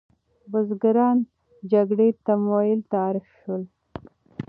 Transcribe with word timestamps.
بزګران 0.51 1.17
جګړې 1.71 2.07
تمویل 2.25 2.79
ته 2.89 2.97
اړ 3.09 3.15
شول. 3.37 3.63